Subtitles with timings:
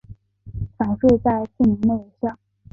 [0.79, 2.35] 返税在四年内有效。